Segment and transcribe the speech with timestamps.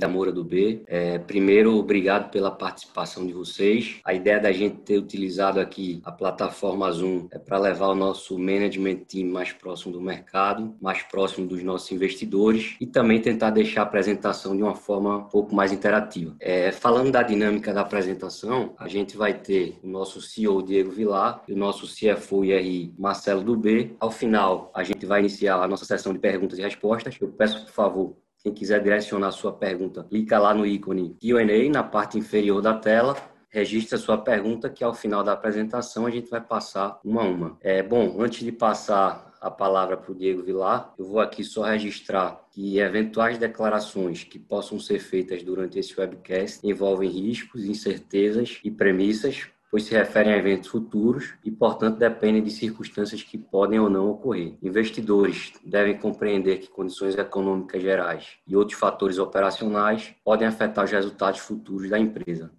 [0.00, 0.82] da Moura do B.
[0.86, 4.00] É, primeiro, obrigado pela participação de vocês.
[4.04, 8.38] A ideia da gente ter utilizado aqui a plataforma Zoom é para levar o nosso
[8.38, 13.82] management team mais próximo do mercado, mais próximo dos nossos investidores e também tentar deixar
[13.82, 16.34] a apresentação de uma forma um pouco mais interativa.
[16.40, 21.42] É, falando da dinâmica da apresentação, a gente vai ter o nosso CEO Diego Vilar
[21.46, 23.92] e o nosso CFO IRI Marcelo Dubê.
[24.00, 27.16] Ao final, a gente vai iniciar a nossa sessão de perguntas e respostas.
[27.20, 31.82] Eu peço, por favor, quem quiser direcionar sua pergunta, clica lá no ícone Q&A na
[31.82, 33.16] parte inferior da tela
[33.50, 37.24] registre a sua pergunta, que ao final da apresentação a gente vai passar uma a
[37.24, 37.58] uma.
[37.60, 41.64] É, bom, antes de passar a palavra para o Diego Vilar, eu vou aqui só
[41.64, 48.70] registrar que eventuais declarações que possam ser feitas durante esse webcast envolvem riscos, incertezas e
[48.70, 53.88] premissas pois se referem a eventos futuros e, portanto, dependem de circunstâncias que podem ou
[53.88, 54.56] não ocorrer.
[54.60, 61.38] Investidores devem compreender que condições econômicas gerais e outros fatores operacionais podem afetar os resultados
[61.38, 62.50] futuros da empresa.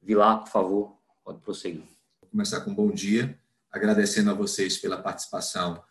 [0.00, 1.84] Vilar, por favor, pode prosseguir.
[2.22, 3.38] Vou começar com um bom dia,
[3.70, 5.82] agradecendo a vocês pela participação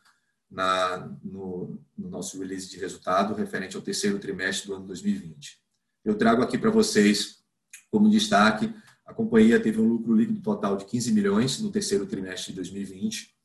[0.49, 5.59] na, no, no nosso release de resultado referente ao terceiro trimestre do ano 2020.
[6.03, 7.43] Eu trago aqui para vocês,
[7.91, 8.73] como destaque,
[9.05, 13.35] a companhia teve um lucro líquido total de 15 milhões no terceiro trimestre de 2020,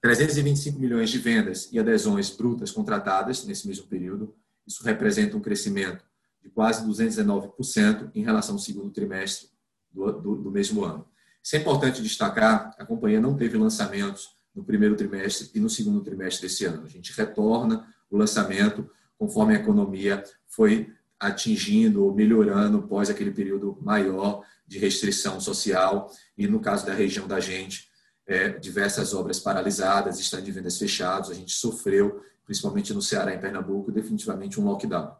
[0.00, 4.34] 325 milhões de vendas e adesões brutas contratadas nesse mesmo período.
[4.66, 6.04] Isso representa um crescimento
[6.42, 9.48] de quase 219% em relação ao segundo trimestre
[9.90, 11.06] do, do, do mesmo ano.
[11.42, 16.00] Isso é importante destacar, a companhia não teve lançamentos no primeiro trimestre e no segundo
[16.02, 16.84] trimestre desse ano.
[16.84, 23.78] A gente retorna o lançamento conforme a economia foi atingindo ou melhorando pós aquele período
[23.80, 27.88] maior de restrição social e, no caso da região da gente,
[28.26, 31.30] é, diversas obras paralisadas, stand de vendas fechados.
[31.30, 35.14] A gente sofreu, principalmente no Ceará e Pernambuco, definitivamente um lockdown.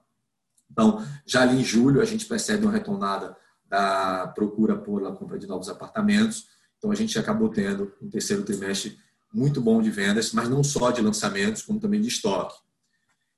[0.71, 3.37] Então, já ali em julho, a gente percebe uma retomada
[3.67, 6.47] da procura por a compra de novos apartamentos.
[6.79, 8.99] Então, a gente acabou tendo um terceiro trimestre
[9.33, 12.57] muito bom de vendas, mas não só de lançamentos, como também de estoque.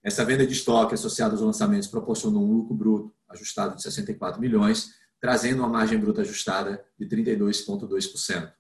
[0.03, 4.91] Essa venda de estoque associada aos lançamentos proporcionou um lucro bruto ajustado de 64 milhões,
[5.21, 8.53] trazendo uma margem bruta ajustada de 32,2%.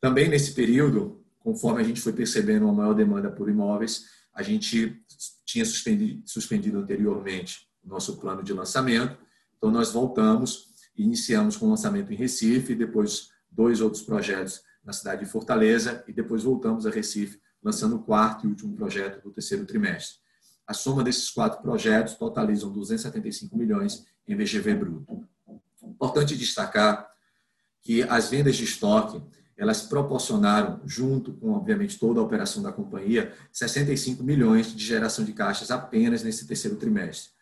[0.00, 5.02] Também nesse período, conforme a gente foi percebendo uma maior demanda por imóveis, a gente
[5.44, 9.18] tinha suspendido, suspendido anteriormente o nosso plano de lançamento,
[9.56, 14.92] então nós voltamos e iniciamos com o lançamento em Recife, depois dois outros projetos na
[14.92, 19.32] cidade de Fortaleza e depois voltamos a Recife, lançando o quarto e último projeto do
[19.32, 20.18] terceiro trimestre.
[20.66, 25.26] A soma desses quatro projetos totalizam 275 milhões em VGV bruto.
[25.88, 27.08] Importante destacar
[27.82, 29.22] que as vendas de estoque
[29.56, 35.32] elas proporcionaram, junto com, obviamente, toda a operação da companhia, 65 milhões de geração de
[35.32, 37.32] caixas apenas nesse terceiro trimestre.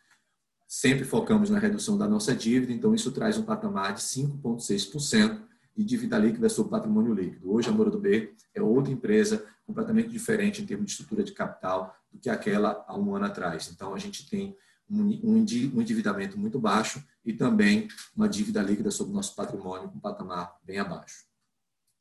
[0.67, 5.43] Sempre focamos na redução da nossa dívida, então isso traz um patamar de 5,6%
[5.77, 7.53] de dívida líquida sobre patrimônio líquido.
[7.53, 11.33] Hoje, a Moura do B é outra empresa completamente diferente em termos de estrutura de
[11.33, 13.71] capital do que aquela há um ano atrás.
[13.71, 14.57] Então, a gente tem
[14.89, 20.01] um endividamento muito baixo e também uma dívida líquida sobre o nosso patrimônio com um
[20.01, 21.25] patamar bem abaixo.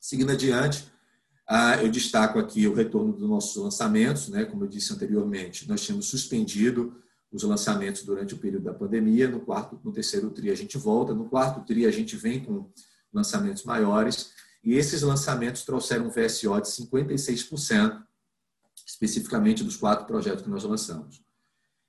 [0.00, 0.88] Seguindo adiante,
[1.48, 4.28] ah, eu destaco aqui o retorno dos nossos lançamentos.
[4.28, 4.44] Né?
[4.44, 9.28] Como eu disse anteriormente, nós tínhamos suspendido os lançamentos durante o período da pandemia.
[9.28, 11.12] No quarto, no terceiro tri a gente volta.
[11.12, 12.70] No quarto tri a gente vem com
[13.12, 14.30] lançamentos maiores.
[14.62, 18.02] E esses lançamentos trouxeram um VSO de 56%,
[18.86, 21.20] especificamente dos quatro projetos que nós lançamos.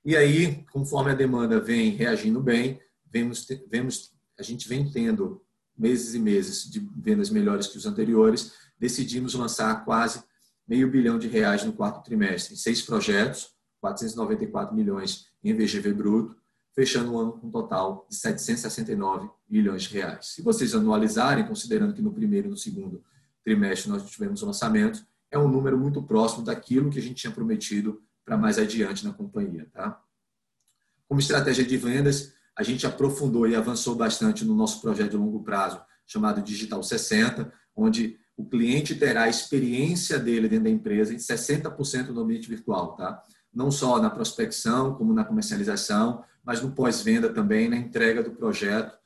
[0.06, 2.80] E aí, conforme a demanda vem reagindo bem,
[3.12, 5.42] vemos, vemos, a gente vem tendo
[5.78, 10.24] meses e meses de vendas melhores que os anteriores, decidimos lançar quase
[10.68, 16.36] meio bilhão de reais no quarto trimestre, em seis projetos, 494 milhões em VGV bruto,
[16.76, 20.28] fechando o ano com um total de 769 milhões de reais.
[20.28, 23.04] Se vocês anualizarem, considerando que no primeiro e no segundo
[23.44, 28.02] trimestre nós tivemos lançamento, é um número muito próximo daquilo que a gente tinha prometido
[28.26, 29.68] para mais adiante na companhia.
[29.72, 30.02] Tá?
[31.08, 35.44] Como estratégia de vendas, a gente aprofundou e avançou bastante no nosso projeto de longo
[35.44, 41.18] prazo, chamado Digital 60, onde o cliente terá a experiência dele dentro da empresa em
[41.18, 42.96] 60% no ambiente virtual.
[42.96, 43.22] Tá?
[43.54, 48.98] Não só na prospecção, como na comercialização, mas no pós-venda também, na entrega do projeto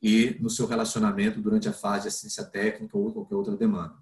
[0.00, 3.94] e no seu relacionamento durante a fase de assistência técnica ou qualquer outra demanda.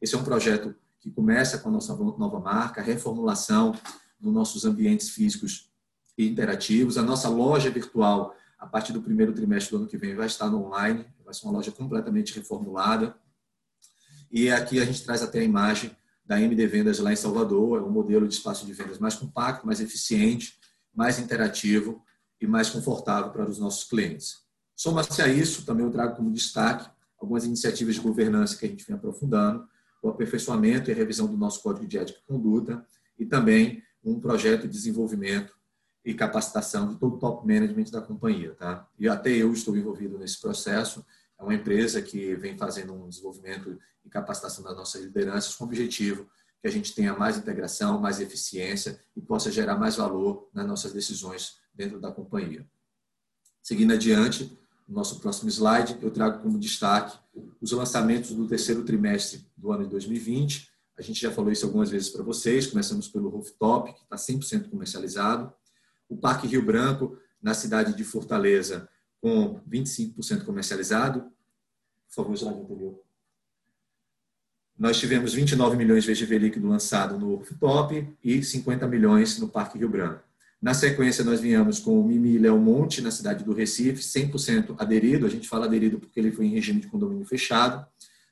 [0.00, 3.72] Esse é um projeto que começa com a nossa nova marca, reformulação
[4.18, 5.70] dos nossos ambientes físicos
[6.16, 6.98] e interativos.
[6.98, 10.50] A nossa loja virtual, a partir do primeiro trimestre do ano que vem, vai estar
[10.50, 13.16] no online, vai ser uma loja completamente reformulada.
[14.30, 17.82] E aqui a gente traz até a imagem da MD Vendas lá em Salvador, é
[17.82, 20.58] um modelo de espaço de vendas mais compacto, mais eficiente,
[20.94, 22.04] mais interativo
[22.40, 24.40] e mais confortável para os nossos clientes.
[24.76, 28.86] Soma-se a isso, também eu trago como destaque algumas iniciativas de governança que a gente
[28.86, 29.66] vem aprofundando,
[30.02, 32.86] o aperfeiçoamento e a revisão do nosso código de ética e conduta
[33.18, 35.57] e também um projeto de desenvolvimento
[36.08, 38.54] e capacitação de todo o top management da companhia.
[38.54, 38.88] Tá?
[38.98, 41.04] E até eu estou envolvido nesse processo.
[41.38, 45.66] É uma empresa que vem fazendo um desenvolvimento e capacitação das nossas lideranças com o
[45.66, 46.26] objetivo
[46.62, 50.94] que a gente tenha mais integração, mais eficiência e possa gerar mais valor nas nossas
[50.94, 52.66] decisões dentro da companhia.
[53.62, 54.58] Seguindo adiante,
[54.88, 57.18] no nosso próximo slide, eu trago como destaque
[57.60, 60.70] os lançamentos do terceiro trimestre do ano de 2020.
[60.96, 62.66] A gente já falou isso algumas vezes para vocês.
[62.66, 65.52] Começamos pelo rooftop, que está 100% comercializado.
[66.08, 68.88] O Parque Rio Branco, na cidade de Fortaleza,
[69.20, 71.20] com 25% comercializado.
[72.08, 73.00] Por favor, slide anterior.
[74.78, 79.76] Nós tivemos 29 milhões de VGV líquido lançado no rooftop e 50 milhões no Parque
[79.76, 80.22] Rio Branco.
[80.62, 85.26] Na sequência, nós viemos com o Mimi Léo Monte, na cidade do Recife, 100% aderido.
[85.26, 87.86] A gente fala aderido porque ele foi em regime de condomínio fechado,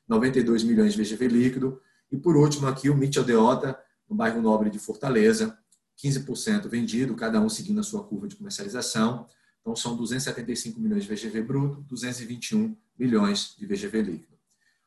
[0.07, 1.81] 92 milhões de VGV líquido.
[2.11, 3.77] E, por último, aqui o Mitchell Deota,
[4.09, 5.57] no bairro Nobre de Fortaleza,
[6.01, 9.27] 15% vendido, cada um seguindo a sua curva de comercialização.
[9.61, 14.37] Então, são 275 milhões de VGV bruto, 221 milhões de VGV líquido.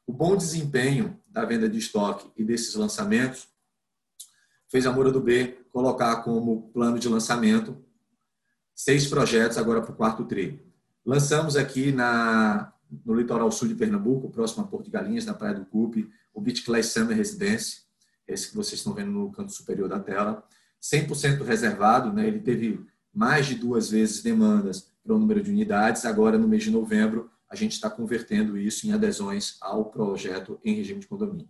[0.07, 3.49] O bom desempenho da venda de estoque e desses lançamentos
[4.69, 7.77] fez a Moura do B colocar como plano de lançamento
[8.75, 10.65] seis projetos agora para o quarto tri.
[11.05, 12.73] Lançamos aqui na,
[13.05, 16.41] no litoral sul de Pernambuco, próximo a Porto de Galinhas, na Praia do Cupe, o
[16.41, 17.83] Beach Class Summer Residence,
[18.27, 20.43] esse que vocês estão vendo no canto superior da tela,
[20.83, 22.27] 100% reservado, né?
[22.27, 26.63] ele teve mais de duas vezes demandas para o número de unidades, agora no mês
[26.63, 31.49] de novembro a gente está convertendo isso em adesões ao projeto em regime de condomínio.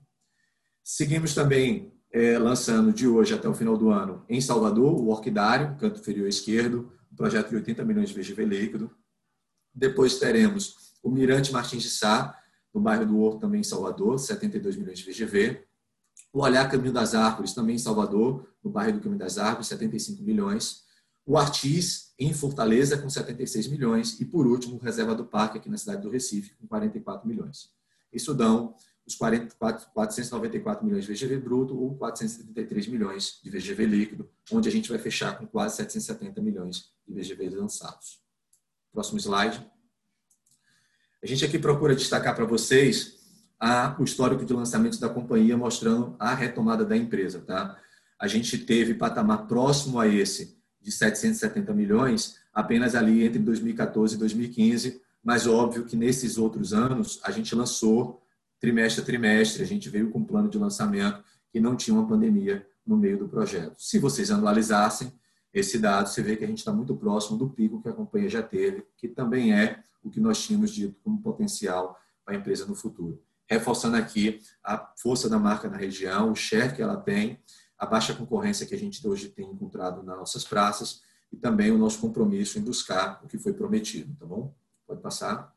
[0.82, 5.76] Seguimos também é, lançando de hoje até o final do ano em Salvador, o Orquidário,
[5.76, 8.91] canto inferior esquerdo, um projeto de 80 milhões de VGV líquido.
[9.75, 12.37] Depois teremos o Mirante Martins de Sá,
[12.73, 15.65] no bairro do Horto, também em Salvador, 72 milhões de VGV.
[16.33, 20.23] O Olhar Caminho das Árvores, também em Salvador, no bairro do Caminho das Árvores, 75
[20.23, 20.85] milhões.
[21.27, 24.21] O Artis, em Fortaleza, com 76 milhões.
[24.21, 27.71] E, por último, Reserva do Parque, aqui na cidade do Recife, com 44 milhões.
[28.12, 28.75] Isso dão
[29.07, 34.73] os 44, 494 milhões de VGV bruto ou 473 milhões de VGV líquido, onde a
[34.73, 38.21] gente vai fechar com quase 770 milhões de VGV lançados.
[38.93, 39.65] Próximo slide.
[41.23, 43.21] A gente aqui procura destacar para vocês
[43.59, 47.41] a, o histórico de lançamentos da companhia, mostrando a retomada da empresa.
[47.41, 47.79] Tá?
[48.20, 54.19] A gente teve patamar próximo a esse de 770 milhões apenas ali entre 2014 e
[54.19, 58.22] 2015, mas óbvio que nesses outros anos a gente lançou
[58.61, 62.06] trimestre a trimestre, a gente veio com um plano de lançamento que não tinha uma
[62.06, 63.75] pandemia no meio do projeto.
[63.78, 65.12] Se vocês analisassem
[65.52, 68.28] esse dado, você vê que a gente está muito próximo do pico que a companhia
[68.28, 72.66] já teve, que também é o que nós tínhamos dito como potencial para a empresa
[72.66, 73.23] no futuro.
[73.49, 77.40] Reforçando aqui a força da marca na região, o share que ela tem,
[77.81, 81.00] a baixa concorrência que a gente hoje tem encontrado nas nossas praças
[81.32, 84.55] e também o nosso compromisso em buscar o que foi prometido, tá bom?
[84.87, 85.50] Pode passar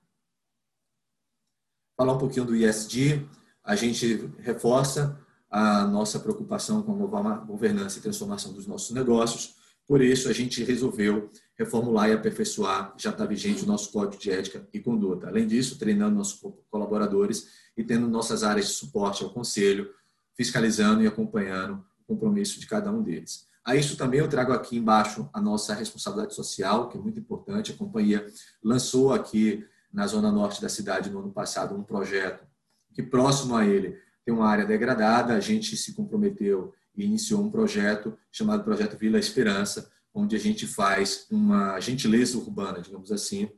[1.98, 3.28] falar um pouquinho do ISD,
[3.64, 9.56] a gente reforça a nossa preocupação com a governança e transformação dos nossos negócios.
[9.86, 14.32] Por isso, a gente resolveu reformular e aperfeiçoar, já está vigente o nosso código de
[14.32, 15.28] ética e conduta.
[15.28, 17.48] Além disso, treinando nossos colaboradores
[17.78, 19.94] e tendo nossas áreas de suporte ao conselho,
[20.36, 23.48] fiscalizando e acompanhando compromisso de cada um deles.
[23.66, 27.72] A isso também eu trago aqui embaixo a nossa responsabilidade social, que é muito importante.
[27.72, 28.26] A companhia
[28.62, 32.46] lançou aqui na zona norte da cidade no ano passado um projeto
[32.94, 37.50] que próximo a ele tem uma área degradada, a gente se comprometeu e iniciou um
[37.50, 43.50] projeto chamado Projeto Vila Esperança, onde a gente faz uma gentileza urbana, digamos assim,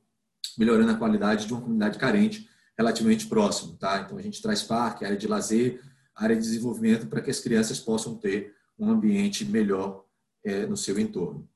[0.57, 4.01] melhorando a qualidade de uma comunidade carente relativamente próximo, tá?
[4.01, 5.81] Então a gente traz parque, área de lazer,
[6.15, 10.05] área de desenvolvimento para que as crianças possam ter um ambiente melhor
[10.43, 11.47] é, no seu entorno.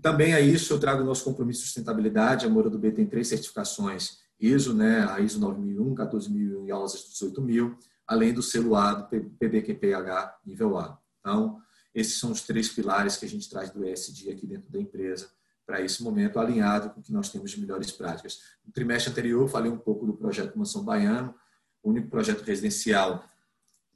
[0.00, 2.44] Também a isso eu trago o nosso compromisso de sustentabilidade.
[2.44, 6.78] A Moura do B tem três certificações ISO, né, a ISO 9001, 14000 e a
[6.78, 10.98] OSAS 18000, além do selo A do PBQPH nível A.
[11.20, 11.58] Então,
[11.94, 15.30] esses são os três pilares que a gente traz do ESG aqui dentro da empresa
[15.64, 18.38] para esse momento, alinhado com o que nós temos de melhores práticas.
[18.64, 21.34] No trimestre anterior, falei um pouco do projeto Mansão Baiano,
[21.82, 23.24] o único projeto residencial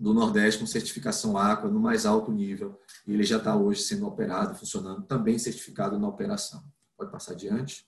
[0.01, 2.81] do Nordeste com certificação Aqua no mais alto nível.
[3.07, 6.65] E ele já está hoje sendo operado, funcionando, também certificado na operação.
[6.97, 7.85] Pode passar adiante.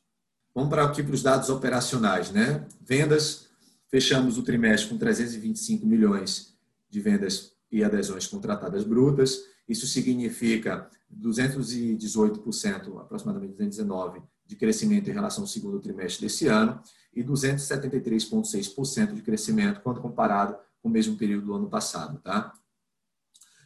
[0.54, 2.68] Vamos para aqui para os dados operacionais, né?
[2.82, 3.48] Vendas,
[3.88, 6.54] fechamos o trimestre com 325 milhões
[6.90, 9.38] de vendas e adesões contratadas brutas.
[9.66, 16.78] Isso significa 218%, aproximadamente 219, de crescimento em relação ao segundo trimestre desse ano
[17.14, 22.18] e 273,6% de crescimento quando comparado com o mesmo período do ano passado.
[22.20, 22.52] Tá?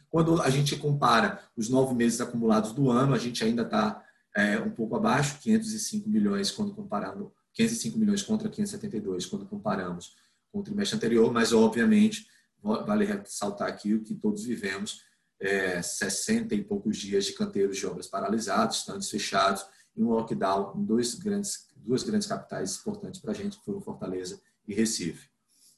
[0.09, 4.03] Quando a gente compara os nove meses acumulados do ano, a gente ainda está
[4.35, 10.15] é, um pouco abaixo, 505 milhões quando comparando 505 milhões contra 572 quando comparamos
[10.51, 12.27] com o trimestre anterior, mas obviamente
[12.61, 15.03] vale ressaltar aqui o que todos vivemos,
[15.39, 20.73] é, 60 e poucos dias de canteiros de obras paralisados, estandes fechados e um lockdown
[20.75, 25.27] em dois grandes, duas grandes capitais importantes para a gente, que foram Fortaleza e Recife.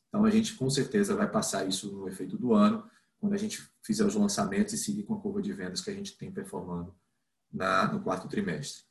[0.09, 2.83] Então, a gente com certeza vai passar isso no efeito do ano,
[3.19, 5.93] quando a gente fizer os lançamentos e seguir com a curva de vendas que a
[5.93, 6.93] gente tem performando
[7.51, 8.83] na, no quarto trimestre.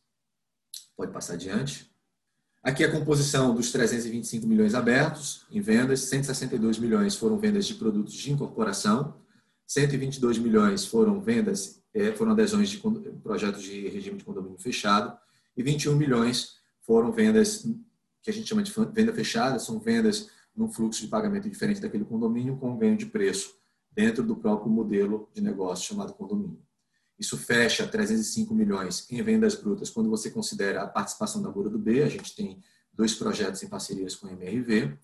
[0.97, 1.91] Pode passar adiante.
[2.63, 8.15] Aqui a composição dos 325 milhões abertos em vendas, 162 milhões foram vendas de produtos
[8.15, 9.15] de incorporação,
[9.67, 12.79] 122 milhões foram vendas, é, foram adesões de
[13.23, 15.17] projetos de regime de condomínio fechado
[15.57, 17.67] e 21 milhões foram vendas
[18.23, 22.05] que a gente chama de venda fechada, são vendas num fluxo de pagamento diferente daquele
[22.05, 23.55] condomínio com ganho de preço
[23.93, 26.61] dentro do próprio modelo de negócio chamado condomínio.
[27.17, 31.79] Isso fecha 305 milhões em vendas brutas quando você considera a participação da Bura do
[31.79, 32.03] B.
[32.03, 32.61] A gente tem
[32.93, 34.99] dois projetos em parcerias com a MRV.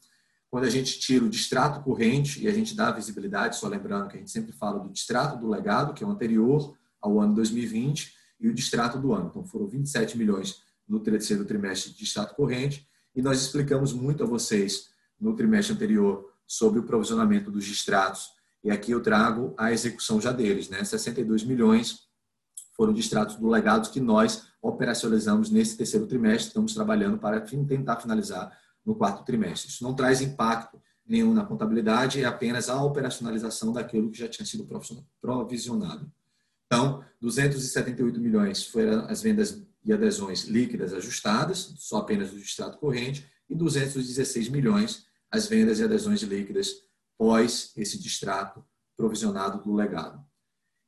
[0.50, 4.16] Quando a gente tira o distrato corrente e a gente dá visibilidade, só lembrando que
[4.16, 8.12] a gente sempre fala do distrato do legado, que é o anterior ao ano 2020,
[8.40, 9.28] e o distrato do ano.
[9.30, 14.26] Então, foram 27 milhões no terceiro trimestre de distrato corrente, e nós explicamos muito a
[14.26, 20.18] vocês no trimestre anterior sobre o provisionamento dos distratos e aqui eu trago a execução
[20.18, 20.82] já deles, né?
[20.82, 22.08] 62 milhões
[22.74, 28.58] foram distratos do legado que nós operacionalizamos nesse terceiro trimestre, estamos trabalhando para tentar finalizar
[28.84, 29.68] no quarto trimestre.
[29.68, 34.46] Isso não traz impacto nenhum na contabilidade, é apenas a operacionalização daquilo que já tinha
[34.46, 34.66] sido
[35.20, 36.10] provisionado.
[36.66, 43.30] Então, 278 milhões foram as vendas e adesões líquidas ajustadas, só apenas do distrato corrente,
[43.48, 46.76] e 216 milhões as vendas e adesões líquidas
[47.18, 48.64] pós esse distrato
[48.96, 50.24] provisionado do legado.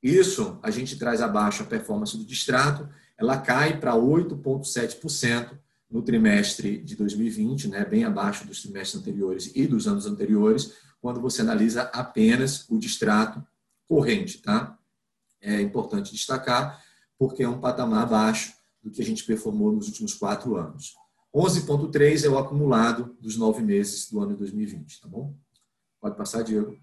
[0.03, 5.59] Isso a gente traz abaixo a performance do distrato, ela cai para 8,7%
[5.91, 11.21] no trimestre de 2020, né, bem abaixo dos trimestres anteriores e dos anos anteriores, quando
[11.21, 13.45] você analisa apenas o distrato
[13.89, 14.39] corrente.
[14.39, 14.79] Tá?
[15.41, 16.83] É importante destacar,
[17.19, 20.95] porque é um patamar abaixo do que a gente performou nos últimos quatro anos.
[21.37, 25.37] 11,3 é o acumulado dos nove meses do ano de 2020, tá bom?
[26.01, 26.75] Pode passar, Diego.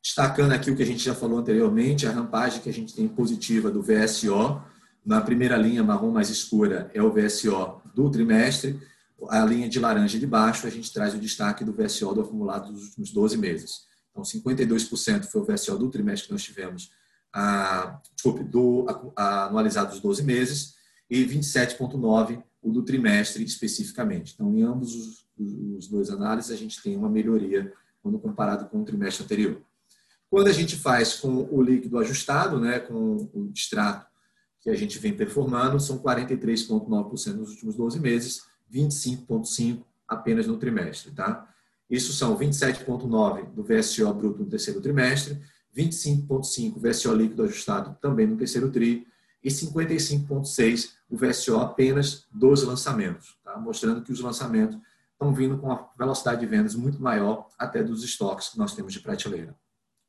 [0.00, 3.08] Destacando aqui o que a gente já falou anteriormente, a rampagem que a gente tem
[3.08, 4.62] positiva do VSO.
[5.04, 8.80] Na primeira linha marrom mais escura é o VSO do trimestre.
[9.28, 12.72] A linha de laranja de baixo, a gente traz o destaque do VSO do acumulado
[12.72, 13.80] dos últimos 12 meses.
[14.12, 16.92] Então, 52% foi o VSO do trimestre que nós tivemos,
[17.32, 20.74] a, desculpe, do anualizado dos 12 meses,
[21.10, 24.32] e 27,9% o do trimestre especificamente.
[24.34, 25.26] Então, em ambos os,
[25.76, 29.62] os dois análises, a gente tem uma melhoria quando comparado com o trimestre anterior.
[30.28, 34.06] Quando a gente faz com o líquido ajustado, né, com o distrato
[34.60, 41.12] que a gente vem performando, são 43,9% nos últimos 12 meses, 25,5% apenas no trimestre.
[41.12, 41.48] Tá?
[41.88, 45.40] Isso são 27,9% do VSO bruto no terceiro trimestre,
[45.76, 49.06] 25,5% VSO líquido ajustado também no terceiro TRI
[49.42, 53.58] e 55,6% o VSO apenas dos lançamentos, tá?
[53.58, 54.78] mostrando que os lançamentos
[55.12, 58.92] estão vindo com uma velocidade de vendas muito maior até dos estoques que nós temos
[58.92, 59.54] de prateleira.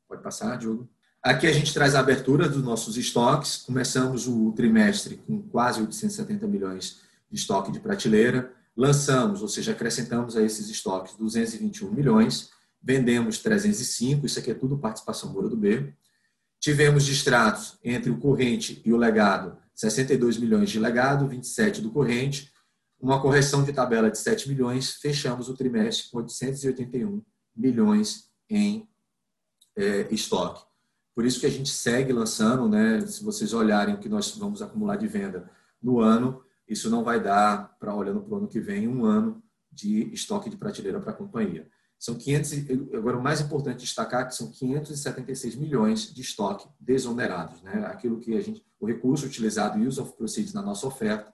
[0.08, 0.88] Pode passar, Diogo?
[1.22, 3.58] Aqui a gente traz a abertura dos nossos estoques.
[3.58, 8.52] Começamos o trimestre com quase 870 milhões de estoque de prateleira.
[8.76, 12.50] Lançamos, ou seja, acrescentamos a esses estoques 221 milhões.
[12.82, 15.94] Vendemos 305, isso aqui é tudo participação Moura do B.
[16.62, 22.52] Tivemos distratos entre o corrente e o legado, 62 milhões de legado, 27 do corrente
[23.02, 27.20] uma correção de tabela de 7 milhões, fechamos o trimestre com 881
[27.54, 28.88] milhões em
[29.76, 30.64] é, estoque.
[31.12, 33.00] Por isso que a gente segue lançando, né?
[33.00, 35.50] Se vocês olharem o que nós vamos acumular de venda
[35.82, 39.42] no ano, isso não vai dar, para olhando para o ano que vem, um ano
[39.70, 41.68] de estoque de prateleira para a companhia.
[42.02, 42.52] São 500,
[42.94, 47.86] agora o mais importante destacar é que são 576 milhões de estoque desonerados, né?
[47.86, 51.32] Aquilo que a gente, o recurso utilizado use of proceeds na nossa oferta,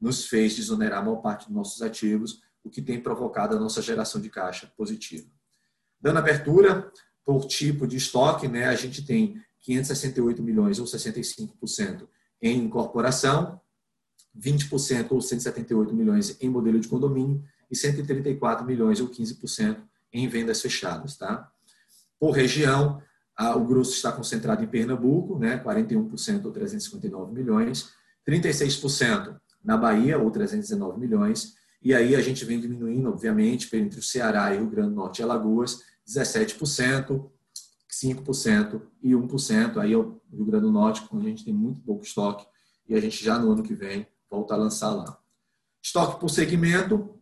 [0.00, 3.82] nos fez desonerar a maior parte dos nossos ativos, o que tem provocado a nossa
[3.82, 5.26] geração de caixa positiva.
[6.00, 6.92] Dando abertura
[7.24, 12.06] por tipo de estoque, né, a gente tem 568 milhões ou 65%
[12.40, 13.60] em incorporação,
[14.38, 19.82] 20% ou 178 milhões em modelo de condomínio e 134 milhões ou 15%
[20.14, 21.16] em vendas fechadas.
[21.16, 21.50] Tá?
[22.18, 23.02] Por região,
[23.56, 27.90] o grosso está concentrado em Pernambuco, né, 41% ou 359 milhões,
[28.26, 31.54] 36% na Bahia, ou 319 milhões,
[31.84, 35.18] e aí a gente vem diminuindo, obviamente, entre o Ceará e Rio Grande do Norte
[35.18, 37.30] e Alagoas, 17%,
[37.90, 39.78] 5% e 1%.
[39.78, 42.46] Aí é o Rio Grande do Norte, onde a gente tem muito pouco estoque,
[42.88, 45.18] e a gente já no ano que vem volta a lançar lá.
[45.82, 47.18] Estoque por segmento,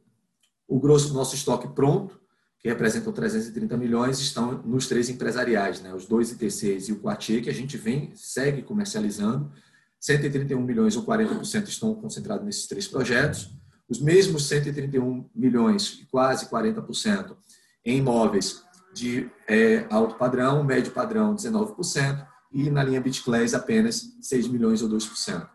[0.69, 2.22] o grosso do nosso estoque pronto,
[2.63, 5.93] que representam 330 milhões, estão nos três empresariais, né?
[5.93, 9.51] os dois ITCs e o Quartier, que a gente vem, segue comercializando.
[9.99, 13.51] 131 milhões ou 40% estão concentrados nesses três projetos.
[13.89, 17.37] Os mesmos 131 milhões, quase 40%,
[17.85, 18.63] em imóveis
[18.95, 24.89] de é, alto padrão, médio padrão 19%, e na linha Bitclays apenas 6 milhões ou
[24.89, 25.49] 2%.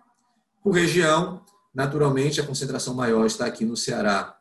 [0.62, 1.42] Por região,
[1.74, 4.38] naturalmente, a concentração maior está aqui no Ceará,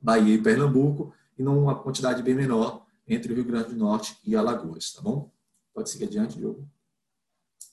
[0.00, 4.36] Bahia e Pernambuco, e numa quantidade bem menor entre o Rio Grande do Norte e
[4.36, 5.30] Alagoas, tá bom?
[5.74, 6.68] Pode seguir adiante, Diogo.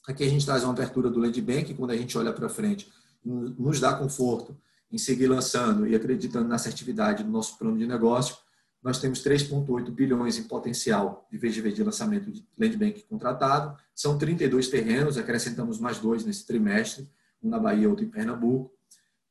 [0.08, 2.92] Aqui a gente traz uma abertura do Land Bank, quando a gente olha para frente,
[3.24, 4.58] nos dá conforto
[4.92, 8.36] em seguir lançando e acreditando na assertividade do nosso plano de negócio.
[8.82, 13.78] Nós temos 3,8 bilhões em potencial de VGV de lançamento de Land Bank contratado.
[13.94, 17.08] São 32 terrenos, acrescentamos mais dois nesse trimestre,
[17.44, 18.72] um na Bahia, outro em Pernambuco.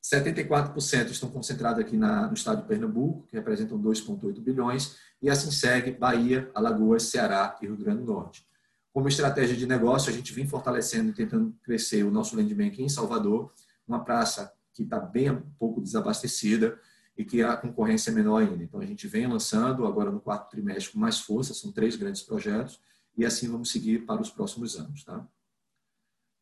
[0.03, 5.51] 74% estão concentrados aqui na, no estado de Pernambuco, que representam 2,8 bilhões, e assim
[5.51, 8.47] segue Bahia, Alagoas, Ceará e Rio Grande do Norte.
[8.93, 12.83] Como estratégia de negócio, a gente vem fortalecendo e tentando crescer o nosso land bank
[12.83, 13.53] em Salvador,
[13.87, 16.79] uma praça que está bem pouco desabastecida
[17.17, 18.63] e que a concorrência é menor ainda.
[18.63, 22.23] Então, a gente vem lançando agora no quarto trimestre com mais força, são três grandes
[22.23, 22.81] projetos,
[23.17, 25.03] e assim vamos seguir para os próximos anos.
[25.03, 25.27] Tá?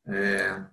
[0.06, 0.64] É,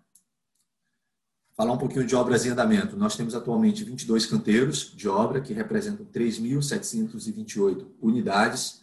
[1.56, 2.98] Falar um pouquinho de obras em andamento.
[2.98, 8.82] Nós temos atualmente 22 canteiros de obra, que representam 3.728 unidades.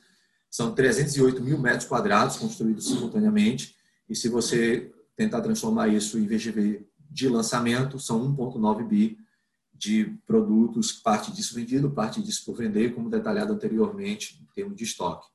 [0.49, 3.75] São 308 mil metros quadrados construídos simultaneamente.
[4.09, 9.19] E se você tentar transformar isso em VGV de lançamento, são 1,9 bi
[9.75, 14.85] de produtos, parte disso vendido, parte disso por vender, como detalhado anteriormente, em termos de
[14.85, 15.26] estoque.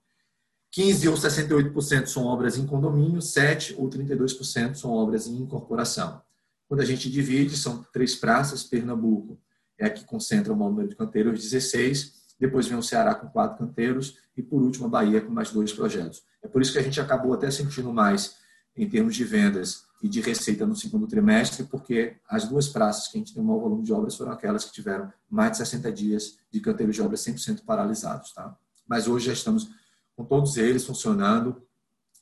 [0.71, 6.21] 15 ou 68% são obras em condomínio, 7 ou 32% são obras em incorporação.
[6.67, 9.39] Quando a gente divide, são três praças, Pernambuco
[9.77, 13.27] é a que concentra o maior número de canteiros, 16, depois vem o Ceará com
[13.27, 16.23] quatro canteiros e, por último, a Bahia com mais dois projetos.
[16.41, 18.37] É por isso que a gente acabou até sentindo mais
[18.75, 23.17] em termos de vendas e de receita no segundo trimestre, porque as duas praças que
[23.17, 25.91] a gente tem um maior volume de obras foram aquelas que tiveram mais de 60
[25.91, 28.33] dias de canteiros de obras 100% paralisados.
[28.33, 28.55] Tá?
[28.87, 29.69] Mas hoje já estamos
[30.15, 31.61] com todos eles funcionando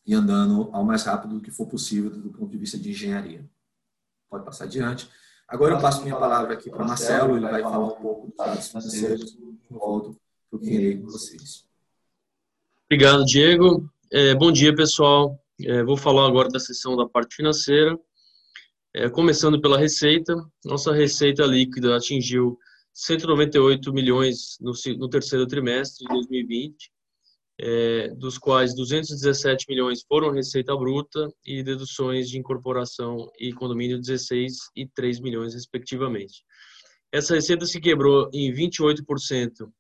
[0.06, 3.50] e andando ao mais rápido do que for possível do ponto de vista de engenharia
[4.34, 5.08] pode passar adiante.
[5.48, 8.68] Agora eu passo minha palavra aqui para Marcelo, ele vai falar um pouco dos dados
[8.68, 10.20] financeiros, eu volto
[10.50, 11.68] para o que com vocês.
[12.90, 13.88] Obrigado, Diego.
[14.12, 15.40] É, bom dia, pessoal.
[15.62, 18.00] É, vou falar agora da sessão da parte financeira.
[18.96, 22.58] É, começando pela receita, nossa receita líquida atingiu
[22.94, 26.92] 198 milhões no, no terceiro trimestre de 2020,
[27.66, 34.54] é, dos quais 217 milhões foram receita bruta e deduções de incorporação e condomínio 16
[34.76, 36.44] e 3 milhões, respectivamente.
[37.10, 39.72] Essa receita se quebrou em 28%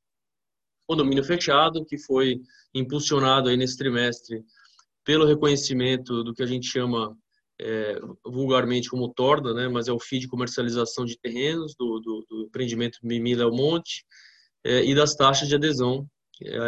[0.87, 2.39] condomínio fechado, que foi
[2.73, 4.41] impulsionado aí nesse trimestre
[5.03, 7.13] pelo reconhecimento do que a gente chama
[7.59, 12.25] é, vulgarmente como torda, né, mas é o FII de comercialização de terrenos do, do,
[12.29, 14.05] do empreendimento Mimi Léo Monte
[14.63, 16.07] é, e das taxas de adesão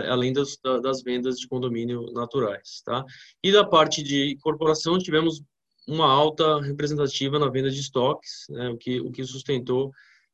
[0.09, 3.03] além das, das vendas de condomínio naturais, tá?
[3.43, 5.41] E da parte de incorporação tivemos
[5.87, 9.91] uma alta representativa na venda de estoques, né, o que o que sustentou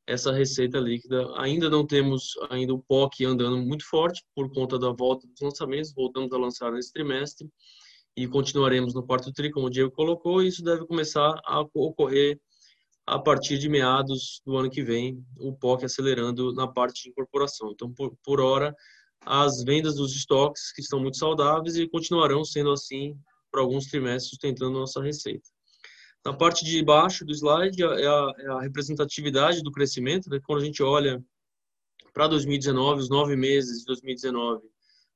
[0.08, 1.28] essa receita líquida.
[1.38, 5.94] Ainda não temos ainda o POC andando muito forte por conta da volta dos lançamentos,
[5.94, 7.50] voltamos a lançar nesse trimestre
[8.16, 12.40] e continuaremos no quarto tri, como o Diego colocou, e isso deve começar a ocorrer
[13.06, 17.72] a partir de meados do ano que vem, o POC acelerando na parte de incorporação.
[17.72, 18.76] Então, por, por hora,
[19.26, 23.18] as vendas dos estoques que estão muito saudáveis e continuarão sendo assim
[23.52, 25.48] por alguns trimestres, sustentando nossa receita.
[26.24, 30.30] Na parte de baixo do slide é a, é a representatividade do crescimento.
[30.30, 30.40] Né?
[30.46, 31.24] Quando a gente olha
[32.14, 34.62] para 2019, os nove meses de 2019,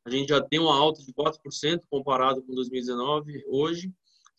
[0.06, 3.92] a gente já tem uma alta de 4% comparado com 2019, hoje,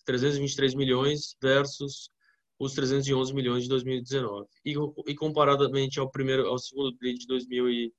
[0.05, 2.11] 323 milhões versus
[2.59, 4.47] os 311 milhões de 2019.
[4.65, 4.75] E,
[5.07, 7.93] e comparadamente ao primeiro, ao segundo TRI de 2019,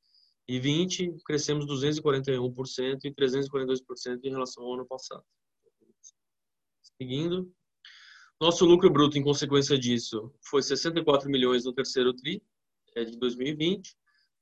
[0.47, 5.23] e 20 crescemos 241% e 342% em relação ao ano passado.
[6.99, 7.51] Seguindo,
[8.39, 12.41] nosso lucro bruto em consequência disso foi 64 milhões no terceiro tri
[12.95, 13.95] é de 2020,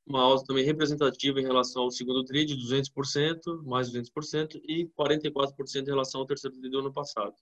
[0.06, 5.82] uma alta também representativa em relação ao segundo tri de 200%, mais 200% e 44%
[5.82, 7.36] em relação ao terceiro tri do ano passado.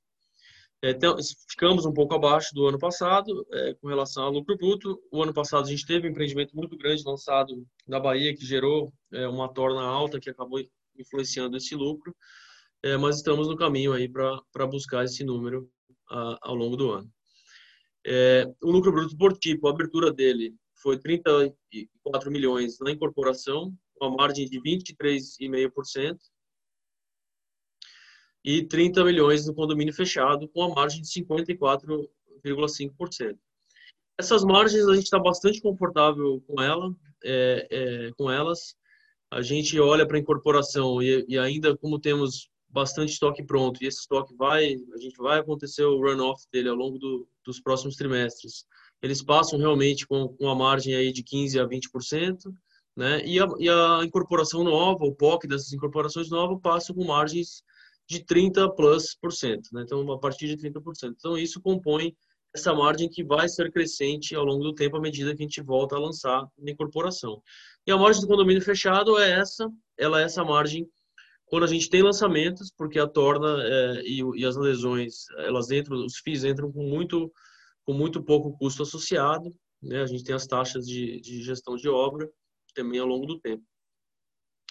[0.83, 1.15] É, então,
[1.49, 5.01] ficamos um pouco abaixo do ano passado é, com relação ao lucro bruto.
[5.09, 8.93] O ano passado a gente teve um empreendimento muito grande lançado na Bahia que gerou
[9.13, 10.59] é, uma torna alta que acabou
[10.99, 12.13] influenciando esse lucro,
[12.83, 15.71] é, mas estamos no caminho aí para buscar esse número
[16.09, 17.09] a, ao longo do ano.
[18.05, 24.11] É, o lucro bruto por tipo, a abertura dele foi 34 milhões na incorporação, uma
[24.17, 26.17] margem de 23,5%
[28.43, 33.37] e 30 milhões no condomínio fechado, com a margem de 54,5%.
[34.17, 38.75] Essas margens a gente está bastante confortável com ela, é, é, com elas.
[39.31, 43.87] A gente olha para a incorporação e, e, ainda como temos bastante estoque pronto e
[43.87, 47.95] esse estoque vai, a gente vai acontecer o runoff dele ao longo do, dos próximos
[47.95, 48.65] trimestres.
[49.01, 52.53] Eles passam realmente com, com a margem aí de 15 a 20%,
[52.95, 53.23] né?
[53.25, 57.63] E a, e a incorporação nova, o POC dessas incorporações novas passa com margens
[58.07, 59.83] de 30 plus por cento, né?
[59.83, 61.15] Então, a partir de 30%.
[61.17, 62.15] Então, isso compõe
[62.55, 65.61] essa margem que vai ser crescente ao longo do tempo à medida que a gente
[65.61, 67.41] volta a lançar na incorporação.
[67.87, 70.87] E a margem do condomínio fechado é essa, ela é essa margem
[71.45, 75.97] quando a gente tem lançamentos, porque a torna é, e, e, as lesões, elas entram,
[76.03, 77.31] os FIIs entram com muito,
[77.85, 80.01] com muito pouco custo associado, né?
[80.01, 82.29] A gente tem as taxas de, de gestão de obra
[82.73, 83.63] também ao longo do tempo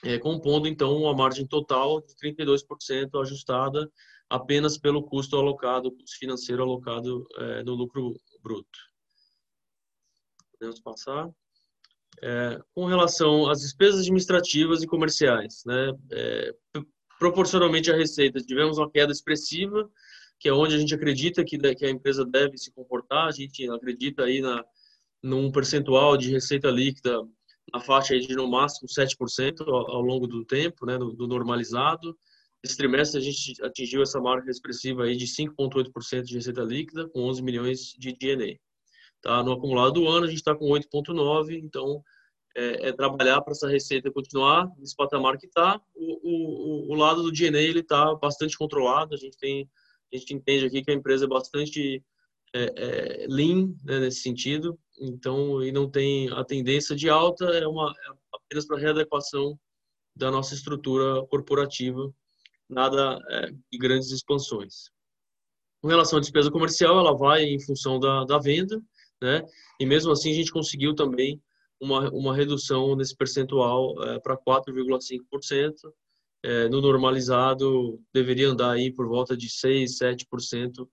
[0.03, 3.91] é, compondo então uma margem total de 32% ajustada
[4.29, 8.79] apenas pelo custo alocado, custo financeiro alocado é, no lucro bruto.
[10.53, 11.31] Podemos passar.
[12.21, 16.55] É, com relação às despesas administrativas e comerciais, né, é,
[17.19, 19.91] proporcionalmente à receita, tivemos uma queda expressiva,
[20.39, 23.69] que é onde a gente acredita que, que a empresa deve se comportar, a gente
[23.71, 24.65] acredita aí na,
[25.23, 27.23] num percentual de receita líquida
[27.73, 32.17] na faixa de no máximo 7% ao, ao longo do tempo, né, do, do, normalizado.
[32.63, 37.23] Esse trimestre a gente atingiu essa marca expressiva aí de 5,8% de receita líquida, com
[37.23, 38.57] 11 milhões de DNA.
[39.21, 39.43] Tá?
[39.43, 42.03] No acumulado do ano, a gente está com 8,9%, então
[42.57, 45.81] é, é trabalhar para essa receita continuar nesse patamar que está.
[45.95, 49.69] O, o, o, lado do DNA está bastante controlado, a gente, tem,
[50.13, 52.03] a gente entende aqui que a empresa é bastante
[52.55, 57.67] é, é, lean né, nesse sentido, então e não tem a tendência de alta é
[57.67, 59.59] uma é apenas para readequação
[60.15, 62.13] da nossa estrutura corporativa,
[62.69, 64.91] nada é, de grandes expansões.
[65.81, 68.81] Com relação à despesa comercial, ela vai em função da, da venda,
[69.21, 69.43] né?
[69.81, 71.43] E mesmo assim a gente conseguiu também
[71.81, 75.73] uma, uma redução nesse percentual é, para 4,5%.
[76.45, 80.89] É, no normalizado deveria andar aí por volta de 6, 7%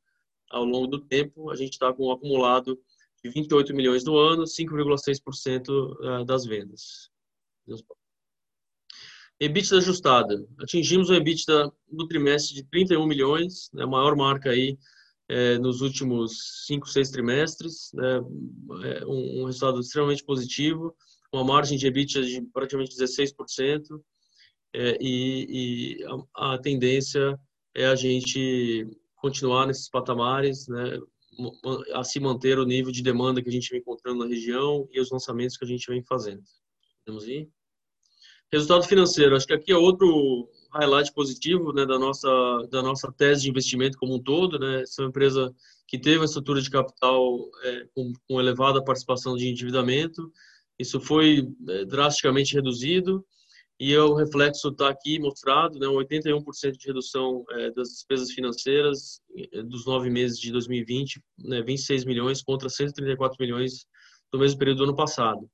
[0.49, 1.49] ao longo do tempo.
[1.49, 2.79] A gente está com um acumulado
[3.23, 7.09] de 28 milhões no ano, 5,6% eh, das vendas.
[9.39, 10.45] EBITDA ajustada.
[10.59, 14.77] Atingimos o EBITDA no trimestre de 31 milhões, né, a maior marca aí
[15.29, 20.93] é, nos últimos 5, 6 trimestres, né, é um, um, resultado extremamente positivo,
[21.31, 24.01] uma margem de EBITDA de praticamente 16%,
[24.73, 27.39] é, e, e a, a, tendência
[27.75, 28.87] é a gente
[29.19, 30.99] continuar nesses patamares, né,
[31.93, 34.99] a se manter o nível de demanda que a gente vem encontrando na região e
[34.99, 36.43] os lançamentos que a gente vem fazendo.
[37.07, 37.49] Vamos ir?
[38.51, 42.27] Resultado financeiro, acho que aqui é outro highlight positivo né, da, nossa,
[42.71, 44.57] da nossa tese de investimento como um todo.
[44.57, 44.81] Né?
[44.81, 45.53] Essa é uma empresa
[45.87, 50.31] que teve uma estrutura de capital é, com, com elevada participação de endividamento.
[50.79, 53.23] Isso foi é, drasticamente reduzido
[53.79, 59.21] e o reflexo está aqui mostrado, né, 81% de redução é, das despesas financeiras
[59.53, 63.85] é, dos nove meses de 2020, né, 26 milhões contra 134 milhões
[64.31, 65.49] do mesmo período do ano passado.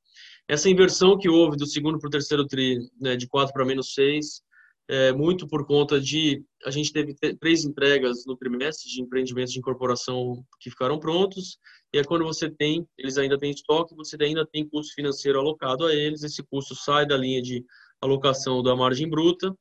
[0.48, 3.94] Essa inversão que houve do segundo para o terceiro TRI, né, de 4 para menos
[3.94, 4.42] 6,
[4.88, 9.60] é muito por conta de a gente teve três entregas no trimestre de empreendimentos de
[9.60, 11.58] incorporação que ficaram prontos
[11.92, 15.86] e é quando você tem eles ainda têm estoque você ainda tem custo financeiro alocado
[15.86, 17.66] a eles esse custo sai da linha de
[18.02, 19.56] alocação da margem bruta,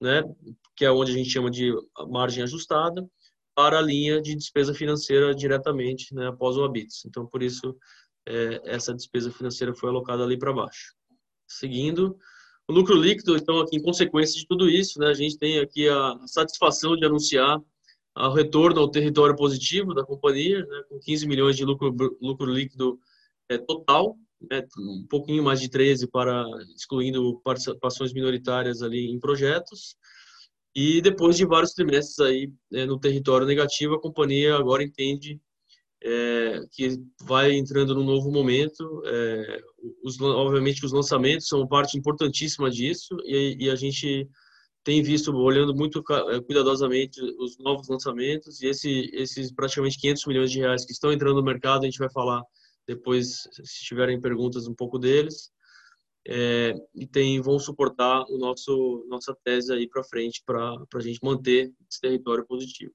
[0.00, 0.22] né,
[0.76, 1.72] que é onde a gente chama de
[2.08, 3.06] margem ajustada,
[3.54, 7.04] para a linha de despesa financeira diretamente né, após o ABITS.
[7.06, 7.76] Então, por isso,
[8.26, 10.94] é, essa despesa financeira foi alocada ali para baixo.
[11.48, 12.16] Seguindo,
[12.68, 15.88] o lucro líquido, então, aqui em consequência de tudo isso, né, a gente tem aqui
[15.88, 17.58] a satisfação de anunciar
[18.16, 22.98] o retorno ao território positivo da companhia, né, com 15 milhões de lucro, lucro líquido
[23.48, 26.44] é, total, né, um pouquinho mais de 13 para
[26.76, 29.96] excluindo participações minoritárias ali em projetos.
[30.74, 35.40] E depois de vários trimestres aí né, no território negativo, a companhia agora entende
[36.02, 39.02] é, que vai entrando num novo momento.
[39.04, 39.60] É,
[40.04, 44.28] os, obviamente, os lançamentos são parte importantíssima disso e, e, a gente
[44.84, 50.50] tem visto, olhando muito é, cuidadosamente os novos lançamentos e esse, esses praticamente 500 milhões
[50.50, 52.42] de reais que estão entrando no mercado, a gente vai falar
[52.88, 55.50] depois, se tiverem perguntas, um pouco deles.
[56.26, 61.20] É, e tem, vão suportar o nosso nossa tese aí para frente para a gente
[61.22, 62.92] manter esse território positivo.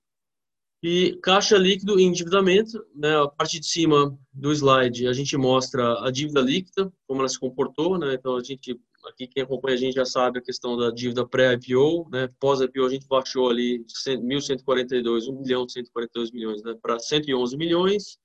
[0.83, 6.05] E caixa líquido e endividamento, né, a parte de cima do slide a gente mostra
[6.05, 9.79] a dívida líquida, como ela se comportou, né, então a gente, aqui quem acompanha a
[9.79, 13.93] gente já sabe a questão da dívida pré-IPO, né, pós-IPO a gente baixou ali de
[13.93, 18.19] 1.142, 1 milhão 142 milhões, né, para 111 milhões,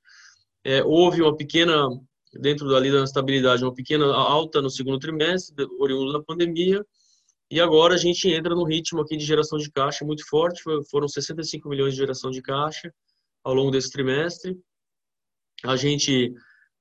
[0.64, 1.88] é, houve uma pequena,
[2.32, 6.84] dentro da da estabilidade, uma pequena alta no segundo trimestre, oriundo da pandemia,
[7.50, 11.08] e agora a gente entra no ritmo aqui de geração de caixa muito forte, foram
[11.08, 12.92] 65 milhões de geração de caixa
[13.42, 14.58] ao longo desse trimestre.
[15.64, 16.32] A gente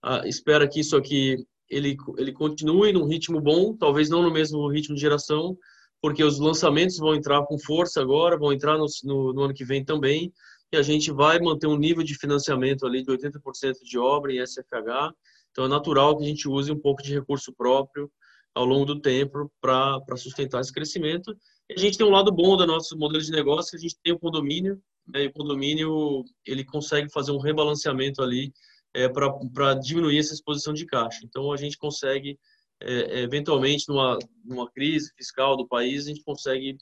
[0.03, 1.37] ah, espera que isso aqui
[1.69, 5.57] ele, ele continue num ritmo bom, talvez não no mesmo ritmo de geração,
[6.01, 9.65] porque os lançamentos vão entrar com força agora, vão entrar no, no, no ano que
[9.65, 10.31] vem também,
[10.71, 14.45] e a gente vai manter um nível de financiamento ali de 80% de obra em
[14.45, 15.13] SFH,
[15.51, 18.11] então é natural que a gente use um pouco de recurso próprio
[18.53, 21.35] ao longo do tempo para sustentar esse crescimento.
[21.69, 23.97] E a gente tem um lado bom do nosso modelo de negócio, que a gente
[24.03, 28.51] tem o condomínio, né, e o condomínio ele consegue fazer um rebalanceamento ali
[28.93, 31.19] é, para diminuir essa exposição de caixa.
[31.23, 32.37] Então, a gente consegue,
[32.81, 36.77] é, eventualmente, numa, numa crise fiscal do país, a gente consegue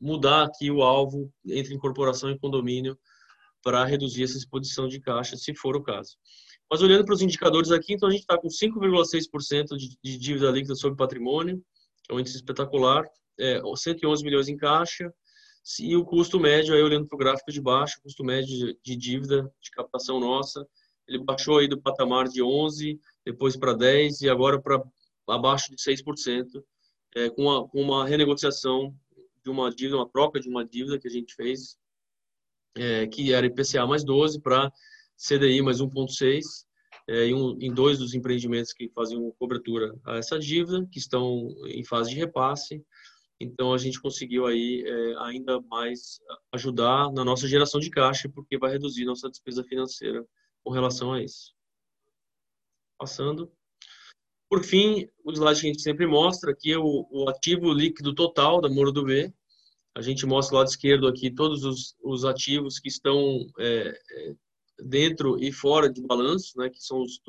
[0.00, 2.96] mudar aqui o alvo entre incorporação e condomínio
[3.62, 6.16] para reduzir essa exposição de caixa, se for o caso.
[6.70, 10.74] Mas olhando para os indicadores aqui, então a gente está com 5,6% de, dívida líquida
[10.74, 11.62] sobre patrimônio,
[12.04, 13.04] que é um índice espetacular,
[13.38, 15.12] é, 111 milhões em caixa,
[15.80, 18.96] e o custo médio, aí olhando para o gráfico de baixo, o custo médio de,
[18.96, 20.66] dívida de captação nossa,
[21.06, 24.82] ele baixou aí do patamar de 11, depois para 10 e agora para
[25.26, 26.62] abaixo de 6%,
[27.16, 28.94] é, com, com uma renegociação
[29.42, 31.76] de uma dívida, uma troca de uma dívida que a gente fez,
[32.78, 34.72] é, que era IPCA mais 12 para
[35.16, 36.40] CDI mais 1,6
[37.08, 41.48] é, em, um, em dois dos empreendimentos que faziam cobertura a essa dívida, que estão
[41.66, 42.84] em fase de repasse.
[43.40, 46.20] Então, a gente conseguiu aí é, ainda mais
[46.52, 50.24] ajudar na nossa geração de caixa, porque vai reduzir nossa despesa financeira
[50.62, 51.54] com relação a isso.
[52.98, 53.50] Passando.
[54.50, 58.14] Por fim, o slide que a gente sempre mostra aqui é o, o ativo líquido
[58.14, 59.32] total da Moro do B.
[59.98, 64.34] A gente mostra do lado esquerdo aqui todos os, os ativos que estão é, é
[64.80, 67.20] dentro e fora de balanço, né, que são os,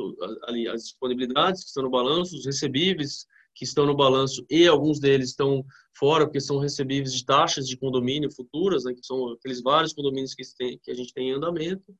[0.43, 4.99] ali as disponibilidades que estão no balanço, os recebíveis que estão no balanço e alguns
[4.99, 5.65] deles estão
[5.97, 10.35] fora porque são recebíveis de taxas de condomínio futuras, né, que são aqueles vários condomínios
[10.35, 11.91] que, tem, que a gente tem em andamento,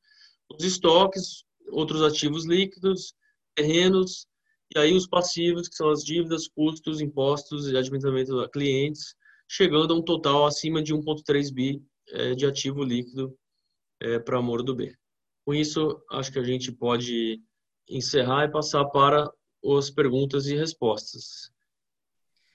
[0.56, 3.12] os estoques, outros ativos líquidos,
[3.56, 4.24] terrenos
[4.72, 9.16] e aí os passivos que são as dívidas, custos, impostos e adiantamento a clientes,
[9.50, 13.36] chegando a um total acima de 1,3 bi é, de ativo líquido
[13.98, 14.96] é, para Amor do B.
[15.44, 17.42] Com isso, acho que a gente pode
[17.88, 19.28] encerrar e passar para
[19.76, 21.50] as perguntas e respostas.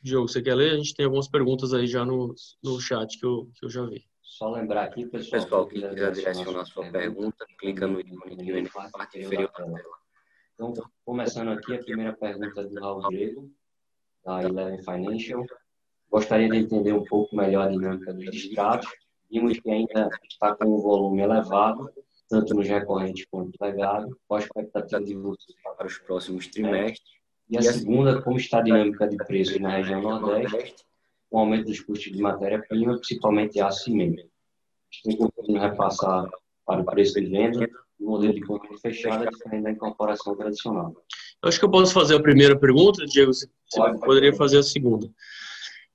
[0.02, 0.72] Diogo, você quer ler?
[0.72, 3.86] A gente tem algumas perguntas aí já no, no chat que eu, que eu já
[3.86, 4.08] vi.
[4.22, 8.90] Só lembrar aqui, pessoal, pessoal que quiser direcionar a sua pergunta, clica no ícone na
[8.90, 9.96] parte inferior da tela.
[10.54, 13.52] Então, começando aqui, a primeira pergunta é do Raul Diego,
[14.24, 15.46] da Eleven Financial.
[16.16, 18.88] Gostaria de entender um pouco melhor a dinâmica dos distratos.
[19.30, 21.92] Vimos que ainda está com um volume elevado
[22.30, 27.16] tanto nos recorrentes quanto no legado, qual a expectativa de vocês para os próximos trimestres,
[27.50, 30.86] e a segunda, como está a dinâmica de preços na região Nordeste,
[31.30, 34.24] com o aumento dos custos de matéria-prima, principalmente aço e cimento.
[35.04, 36.30] Tem conseguido repassar
[36.66, 40.96] para o preço de venda o modelo de compra fechada diferente da incorporação tradicional.
[41.44, 43.48] Eu acho que eu posso fazer a primeira pergunta, Diego, você
[44.00, 45.10] poderia fazer a segunda.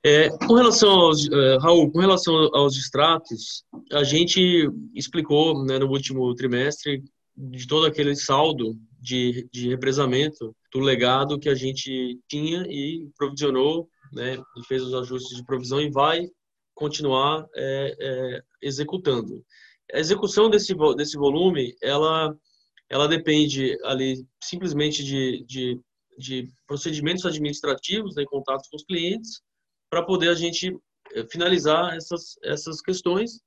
[0.03, 5.89] É, com relação aos, uh, Raul, com relação aos extratos, a gente explicou né, no
[5.89, 7.03] último trimestre
[7.37, 13.91] de todo aquele saldo de, de represamento do legado que a gente tinha e provisionou,
[14.11, 16.27] né, e fez os ajustes de provisão e vai
[16.75, 19.45] continuar é, é, executando.
[19.93, 22.35] A execução desse, desse volume, ela,
[22.89, 25.81] ela depende ali simplesmente de, de,
[26.19, 29.43] de procedimentos administrativos, né, em contato com os clientes,
[29.91, 30.75] para poder a gente
[31.13, 33.41] eh, finalizar essas, essas questões.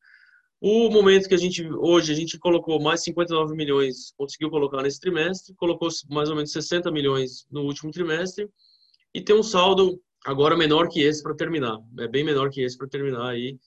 [0.61, 4.99] O momento que a gente, hoje, a gente colocou mais 59 milhões, conseguiu colocar nesse
[4.99, 8.49] trimestre, colocou mais ou menos 60 milhões no último trimestre,
[9.13, 12.77] e tem um saldo agora menor que esse para terminar, é bem menor que esse
[12.77, 13.57] para terminar aí,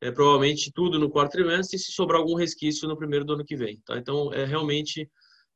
[0.00, 3.44] é provavelmente tudo no quarto trimestre, e se sobrar algum resquício no primeiro do ano
[3.44, 3.98] que vem, tá?
[3.98, 5.10] Então, é realmente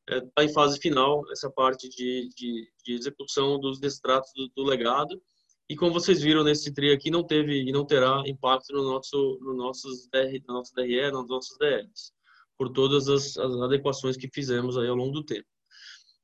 [0.07, 4.49] está é, tá em fase final essa parte de, de, de execução dos destratos do,
[4.49, 5.21] do legado,
[5.71, 9.39] E como vocês viram nesse TRI aqui, não teve e não terá impacto no nosso,
[9.41, 12.13] no nossos DR, no nosso DRE, nos nossos DLs,
[12.59, 15.47] por todas as, as adequações que fizemos aí ao longo do tempo.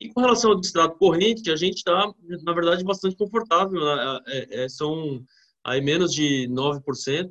[0.00, 3.80] E com relação ao distrato corrente, a gente está, na verdade, bastante confortável.
[3.84, 4.20] Né?
[4.26, 5.24] É, é, são
[5.62, 7.30] aí menos de 9%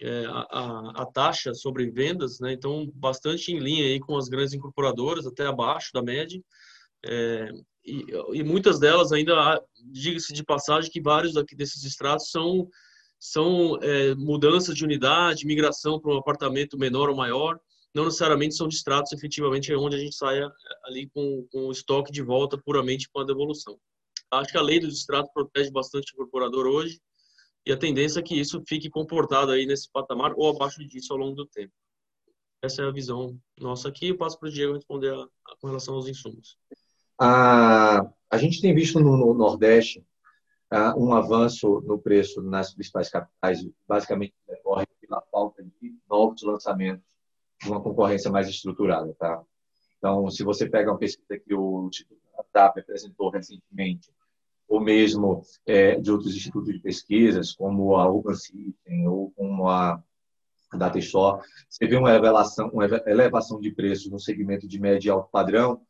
[0.00, 2.54] é, a, a, taxa sobre vendas, né?
[2.54, 6.42] então bastante em linha aí com as grandes incorporadoras, até abaixo da média.
[7.04, 7.50] É,
[7.84, 12.68] e, e, muitas delas ainda, diga-se de passagem, que vários desses extratos são,
[13.18, 17.58] são é, mudanças de unidade, migração para um apartamento menor ou maior,
[17.94, 20.48] não necessariamente são distratos efetivamente é onde a gente saia
[20.84, 23.78] ali com, com o estoque de volta puramente com a devolução.
[24.30, 27.00] Acho que a lei do distrato protege bastante o incorporador hoje,
[27.66, 31.18] e a tendência é que isso fique comportado aí nesse patamar ou abaixo disso ao
[31.18, 31.72] longo do tempo.
[32.62, 34.08] Essa é a visão nossa aqui.
[34.08, 36.56] Eu passo para o Diego responder a, a, com relação aos insumos.
[37.20, 40.04] A, a gente tem visto no, no Nordeste
[40.72, 47.04] uh, um avanço no preço nas principais capitais, basicamente decorre pela falta de novos lançamentos
[47.66, 49.14] uma concorrência mais estruturada.
[49.18, 49.42] Tá?
[49.98, 52.20] Então, se você pega uma pesquisa que o Instituto
[52.52, 54.10] TAP apresentou recentemente,
[54.68, 60.02] ou mesmo é, de outros institutos de pesquisas, como a Urban System ou como a
[60.72, 65.28] Datastore, você vê uma elevação, uma elevação de preços no segmento de médio e alto
[65.30, 65.80] padrão.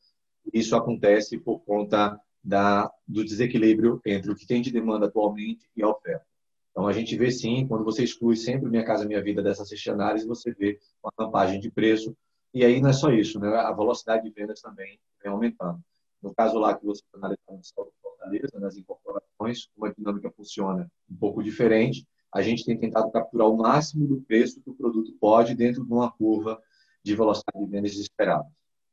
[0.52, 5.82] Isso acontece por conta da, do desequilíbrio entre o que tem de demanda atualmente e
[5.82, 6.24] a oferta.
[6.70, 9.92] Então, a gente vê sim, quando você exclui sempre Minha Casa Minha Vida dessa cesta
[9.92, 12.16] análise, você vê uma rampagem de preço.
[12.54, 13.48] E aí não é só isso, né?
[13.48, 15.80] a velocidade de vendas também vem aumentando.
[16.22, 21.16] No caso lá que você analisou no Fortaleza, nas incorporações, como a dinâmica funciona um
[21.16, 25.54] pouco diferente, a gente tem tentado capturar o máximo do preço que o produto pode
[25.54, 26.60] dentro de uma curva
[27.02, 28.46] de velocidade de vendas esperada.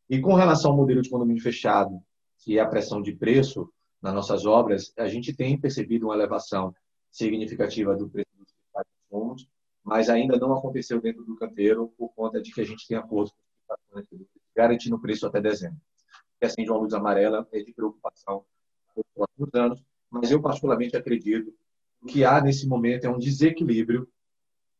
[0.09, 2.01] E com relação ao modelo de condomínio fechado,
[2.39, 3.69] que é a pressão de preço
[4.01, 6.73] nas nossas obras, a gente tem percebido uma elevação
[7.11, 8.47] significativa do preço dos
[9.09, 9.47] fundos,
[9.83, 13.31] mas ainda não aconteceu dentro do canteiro por conta de que a gente tem acordo
[14.55, 15.79] garantindo o preço até dezembro.
[16.39, 18.45] Que acende uma luz amarela é de preocupação
[18.95, 21.53] nos próximos anos, mas eu particularmente acredito
[22.07, 24.07] que há nesse momento é um desequilíbrio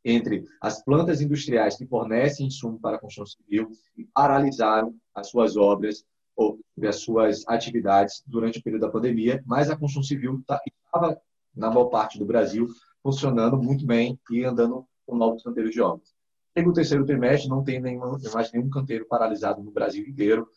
[0.08, 5.58] entre as plantas industriais que fornecem insumo para a construção civil e paralisaram as suas
[5.58, 10.62] obras ou as suas atividades durante o período da pandemia, mas a construção civil tá,
[10.66, 11.20] estava,
[11.54, 12.68] na maior parte do Brasil,
[13.04, 16.16] funcionando muito bem e andando com novos canteiros de obras.
[16.56, 20.48] Chega o terceiro trimestre, não tem nenhum, mais nenhum canteiro paralisado no Brasil inteiro,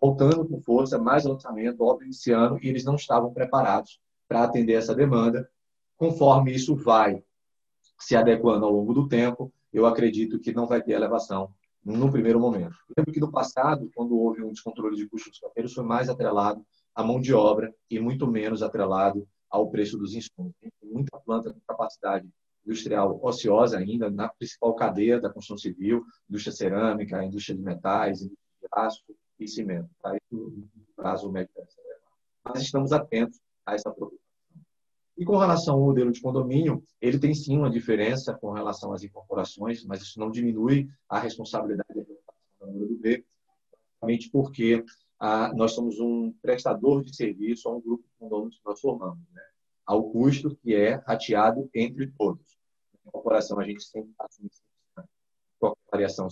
[0.00, 4.94] voltando com força, mais lançamento, esse ano, e eles não estavam preparados para atender essa
[4.94, 5.48] demanda.
[5.96, 7.22] Conforme isso vai
[7.98, 11.52] se adequando ao longo do tempo, eu acredito que não vai ter elevação
[11.84, 12.76] no primeiro momento.
[12.96, 16.64] Lembro que no passado, quando houve um descontrole de custos dos canteiros, foi mais atrelado
[16.94, 20.52] à mão de obra e muito menos atrelado ao preço dos insumos.
[20.60, 22.28] Tem muita planta com capacidade
[22.64, 28.38] industrial ociosa ainda na principal cadeia da construção civil, indústria cerâmica, indústria de metais, indústria
[28.60, 29.02] de aço,
[29.38, 29.88] e cimento.
[30.02, 30.16] Tá?
[30.16, 31.50] Isso no prazo médio
[32.44, 34.27] Mas estamos atentos a essa preocupação.
[35.18, 39.02] E com relação ao modelo de condomínio, ele tem sim uma diferença com relação às
[39.02, 43.24] incorporações, mas isso não diminui a responsabilidade da do B,
[43.90, 44.84] justamente porque
[45.18, 49.18] ah, nós somos um prestador de serviço a um grupo de condomínios que nós formamos,
[49.32, 49.42] né?
[49.84, 52.56] ao custo que é rateado entre todos.
[53.04, 54.50] Na incorporação, a gente sempre assume
[55.58, 56.28] qualquer variação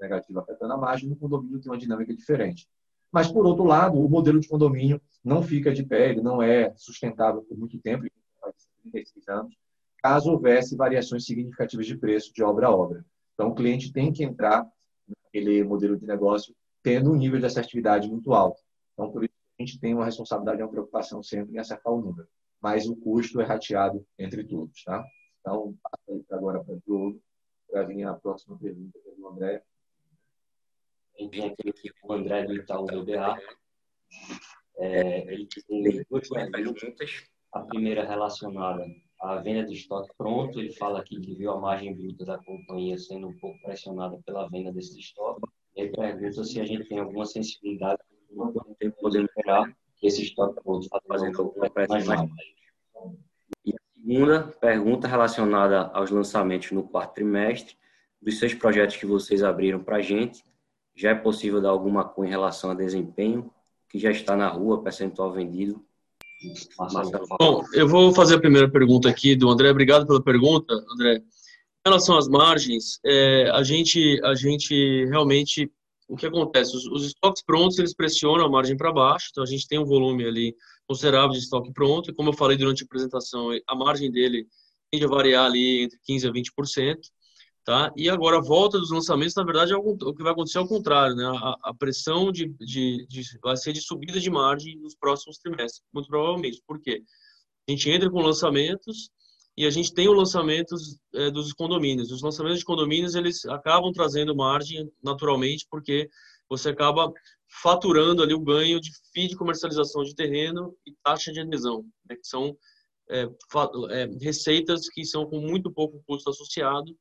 [0.00, 2.66] negativa afetando a margem, no condomínio tem uma dinâmica diferente.
[3.12, 6.72] Mas, por outro lado, o modelo de condomínio não fica de pé, ele não é
[6.76, 8.04] sustentável por muito tempo,
[8.82, 9.54] 36 anos,
[10.02, 13.04] caso houvesse variações significativas de preço de obra a obra.
[13.34, 14.66] Então, o cliente tem que entrar
[15.24, 18.60] naquele modelo de negócio tendo um nível de assertividade muito alto.
[18.94, 22.00] Então, por isso, a gente tem uma responsabilidade e uma preocupação sempre em acertar o
[22.00, 22.28] número.
[22.60, 24.82] Mas o custo é rateado entre todos.
[24.84, 25.04] Tá?
[25.40, 25.74] Então,
[26.30, 27.20] agora para o Diogo,
[27.70, 29.62] para vir a próxima pergunta do André
[31.28, 31.72] tem aqui
[32.04, 33.38] o André do Itaú BBA.
[34.78, 37.24] É, ele tem duas perguntas.
[37.52, 38.84] A primeira relacionada
[39.20, 40.58] à venda de estoque pronto.
[40.58, 44.48] Ele fala aqui que viu a margem bruta da companhia sendo um pouco pressionada pela
[44.48, 45.42] venda desse estoque.
[45.76, 47.98] Ele pergunta se a gente tem alguma sensibilidade
[48.34, 52.04] para poder poder esperar que esse estoque pronto fazendo um pouco mais.
[53.64, 57.76] E a segunda pergunta relacionada aos lançamentos no quarto trimestre,
[58.20, 60.42] dos seis projetos que vocês abriram para a gente,
[61.00, 63.50] já é possível dar alguma cor em relação a desempenho,
[63.88, 65.82] que já está na rua, percentual vendido?
[67.38, 69.70] Bom, eu vou fazer a primeira pergunta aqui do André.
[69.70, 71.16] Obrigado pela pergunta, André.
[71.16, 75.70] Em relação às margens, é, a gente, a gente realmente,
[76.06, 76.76] o que acontece?
[76.76, 79.86] Os, os estoques prontos eles pressionam a margem para baixo, então a gente tem um
[79.86, 80.54] volume ali
[80.86, 82.10] considerável de estoque pronto.
[82.10, 84.46] E como eu falei durante a apresentação, a margem dele
[84.90, 86.96] tende a variar ali entre 15% a 20%.
[87.70, 87.92] Tá?
[87.96, 91.14] E agora a volta dos lançamentos, na verdade, é o que vai acontecer ao contrário,
[91.14, 91.24] né?
[91.24, 95.80] A, a pressão de, de, de, vai ser de subida de margem nos próximos trimestres,
[95.94, 96.60] muito provavelmente.
[96.66, 97.00] Por quê?
[97.68, 99.08] A gente entra com lançamentos
[99.56, 102.10] e a gente tem os lançamentos é, dos condomínios.
[102.10, 106.10] Os lançamentos de condomínios eles acabam trazendo margem naturalmente, porque
[106.48, 107.12] você acaba
[107.62, 112.16] faturando ali o ganho de FII de comercialização de terreno e taxa de adesão, né?
[112.16, 112.52] que são
[113.08, 113.28] é,
[113.90, 116.98] é, receitas que são com muito pouco custo associado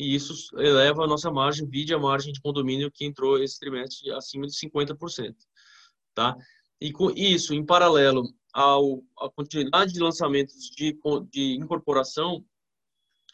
[0.00, 4.10] e isso eleva a nossa margem, vide a margem de condomínio que entrou esse trimestre
[4.12, 5.34] acima de 50%.
[6.14, 6.34] Tá?
[6.80, 8.22] E com isso, em paralelo
[8.54, 10.98] ao, à continuidade de lançamentos de,
[11.30, 12.42] de incorporação,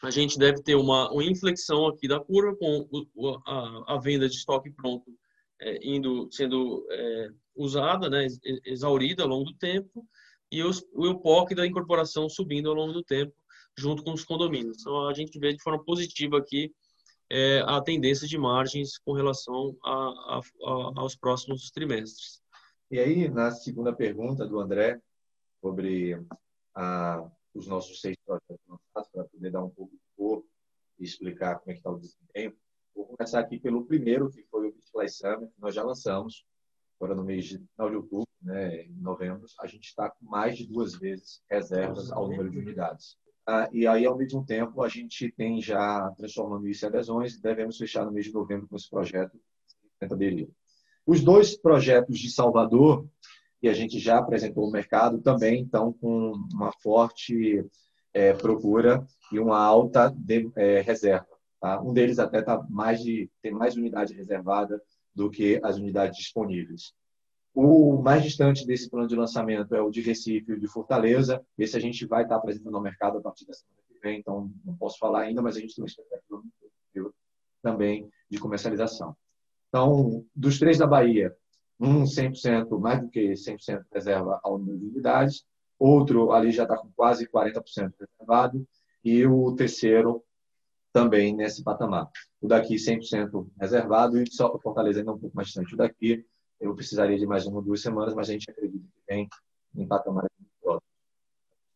[0.01, 4.27] a gente deve ter uma, uma inflexão aqui da curva com o, a, a, venda
[4.27, 5.09] de estoque pronto
[5.61, 8.27] é, indo sendo é, usada, né,
[8.65, 10.05] exaurida ao longo do tempo,
[10.51, 13.33] e os, o POC da incorporação subindo ao longo do tempo,
[13.77, 14.77] junto com os condomínios.
[14.81, 16.73] Então, a gente vê de forma positiva aqui
[17.29, 22.41] é, a tendência de margens com relação a, a, a, aos próximos trimestres.
[22.89, 24.99] E aí, na segunda pergunta do André,
[25.61, 26.15] sobre
[27.53, 30.43] os nossos seis projetos lançados, para poder dar um pouco de cor
[30.99, 32.55] e explicar como é que está o desempenho,
[32.95, 36.45] vou começar aqui pelo primeiro, que foi o Display Summit, que nós já lançamos,
[36.99, 40.65] agora no mês de, de outubro, né, em novembro, a gente está com mais de
[40.65, 43.17] duas vezes reservas ao número de unidades.
[43.49, 47.77] Ah, e aí, ao mesmo tempo, a gente tem já transformando isso em adesões, devemos
[47.77, 49.39] fechar no mês de novembro com esse projeto.
[51.05, 53.07] Os dois projetos de Salvador,
[53.61, 57.65] que a gente já apresentou no mercado, também estão com uma forte
[58.13, 61.25] é, procura e uma alta de, é, reserva.
[61.61, 61.81] Tá?
[61.81, 64.81] Um deles até tá mais de, tem mais unidade reservada
[65.15, 66.93] do que as unidades disponíveis.
[67.59, 71.43] O mais distante desse plano de lançamento é o de Recife e de Fortaleza.
[71.57, 74.51] Esse a gente vai estar apresentando ao mercado a partir da semana que vem, então
[74.63, 76.43] não posso falar ainda, mas a gente tem uma expectativa
[77.63, 79.17] também de comercialização.
[79.69, 81.35] Então, dos três da Bahia,
[81.79, 85.43] um 100%, mais do que 100% reserva ao número de unidades,
[85.79, 88.67] outro ali já está com quase 40% reservado,
[89.03, 90.23] e o terceiro
[90.93, 92.07] também nesse patamar.
[92.39, 95.73] O daqui 100% reservado e só Fortaleza ainda um pouco mais distante.
[95.73, 96.23] O daqui
[96.59, 99.29] eu precisaria de mais uma ou duas semanas, mas a gente acredita que vem
[99.75, 100.89] em patamares muito próximos.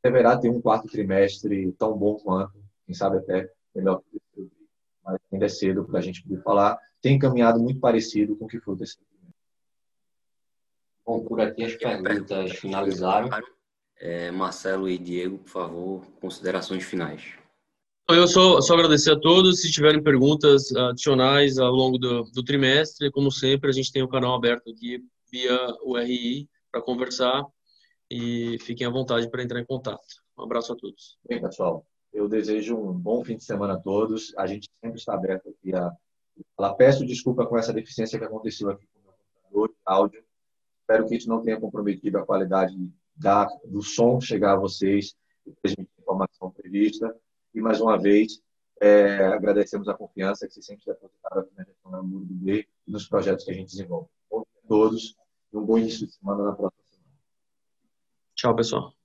[0.03, 2.53] Deverá ter um quarto trimestre tão bom quanto,
[2.85, 4.49] quem sabe até melhor que o
[5.03, 6.77] mas ainda é cedo para a gente poder falar.
[7.01, 9.41] Tem caminhado muito parecido com o que foi o terceiro trimestre.
[11.05, 13.29] Bom, por aqui as perguntas finalizaram.
[13.99, 17.40] É, Marcelo e Diego, por favor, considerações finais.
[18.13, 19.61] Eu só, só agradecer a todos.
[19.61, 24.07] Se tiverem perguntas adicionais ao longo do, do trimestre, como sempre, a gente tem o
[24.07, 27.45] canal aberto aqui via o RI para conversar
[28.09, 30.01] e fiquem à vontade para entrar em contato.
[30.37, 31.17] Um abraço a todos.
[31.27, 34.33] Bem, pessoal, eu desejo um bom fim de semana a todos.
[34.37, 35.91] A gente sempre está aberto aqui a
[36.57, 36.73] falar.
[36.73, 40.23] Peço desculpa com essa deficiência que aconteceu aqui com o meu computador, áudio.
[40.81, 42.75] Espero que isso não tenha comprometido a qualidade
[43.15, 47.15] da, do som chegar a vocês e transmitir a informação prevista.
[47.53, 48.41] E, mais uma vez,
[48.81, 52.67] é, agradecemos a confiança que vocês sempre depositaram aqui na gestão da Muro do B
[52.87, 54.09] e nos projetos que a gente desenvolve.
[54.29, 55.15] Bom a todos
[55.53, 57.11] e um bom início de semana na próxima semana.
[58.35, 59.00] Tchau, pessoal.